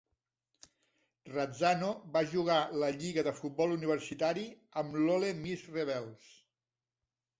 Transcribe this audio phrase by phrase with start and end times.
[1.33, 4.47] Razzano va jugar la lliga de futbol universitari
[4.83, 6.33] amb l'Ole Miss Rebels.